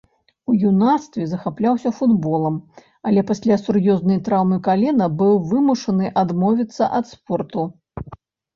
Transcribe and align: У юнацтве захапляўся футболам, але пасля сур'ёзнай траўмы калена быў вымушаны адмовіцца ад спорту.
У 0.51 0.53
юнацтве 0.69 1.25
захапляўся 1.33 1.91
футболам, 1.97 2.57
але 3.11 3.25
пасля 3.29 3.55
сур'ёзнай 3.65 4.17
траўмы 4.29 4.57
калена 4.71 5.13
быў 5.21 5.33
вымушаны 5.53 6.05
адмовіцца 6.25 6.83
ад 7.01 7.05
спорту. 7.15 7.61